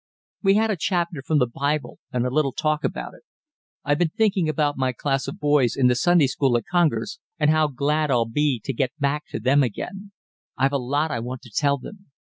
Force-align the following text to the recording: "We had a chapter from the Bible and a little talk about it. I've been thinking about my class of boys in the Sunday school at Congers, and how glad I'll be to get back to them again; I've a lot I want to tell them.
"We 0.41 0.55
had 0.55 0.71
a 0.71 0.75
chapter 0.75 1.21
from 1.21 1.37
the 1.37 1.45
Bible 1.45 1.99
and 2.11 2.25
a 2.25 2.31
little 2.31 2.53
talk 2.53 2.83
about 2.83 3.13
it. 3.13 3.21
I've 3.83 3.99
been 3.99 4.09
thinking 4.09 4.49
about 4.49 4.75
my 4.75 4.93
class 4.93 5.27
of 5.27 5.39
boys 5.39 5.75
in 5.77 5.85
the 5.85 5.95
Sunday 5.95 6.25
school 6.25 6.57
at 6.57 6.63
Congers, 6.65 7.19
and 7.37 7.51
how 7.51 7.67
glad 7.67 8.09
I'll 8.09 8.25
be 8.25 8.59
to 8.63 8.73
get 8.73 8.97
back 8.99 9.27
to 9.27 9.39
them 9.39 9.61
again; 9.61 10.11
I've 10.57 10.73
a 10.73 10.79
lot 10.79 11.11
I 11.11 11.19
want 11.19 11.43
to 11.43 11.51
tell 11.55 11.77
them. 11.77 12.09